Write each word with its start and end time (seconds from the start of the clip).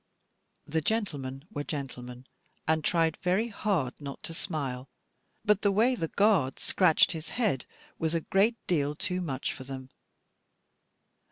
The 0.65 0.81
gentlemen 0.81 1.45
were 1.51 1.63
gentlemen, 1.63 2.25
and 2.67 2.83
tried 2.83 3.17
very 3.21 3.49
hard 3.49 3.93
not 4.01 4.23
to 4.23 4.33
smile; 4.33 4.89
but 5.45 5.61
the 5.61 5.71
way 5.71 5.93
the 5.93 6.07
guard 6.07 6.57
scratched 6.57 7.11
his 7.11 7.29
head 7.29 7.67
was 7.99 8.15
a 8.15 8.21
great 8.21 8.57
deal 8.65 8.95
too 8.95 9.21
much 9.21 9.53
for 9.53 9.63
them. 9.63 9.91